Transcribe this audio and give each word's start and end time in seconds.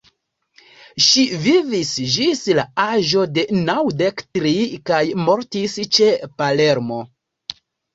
Ŝi 1.07 1.25
vivis 1.43 1.91
ĝis 2.15 2.41
la 2.61 2.65
aĝo 2.87 3.29
de 3.37 3.45
naŭdek 3.69 4.27
tri, 4.35 4.57
kaj 4.91 5.05
mortis 5.31 5.81
ĉe 5.97 6.13
Palermo. 6.43 7.05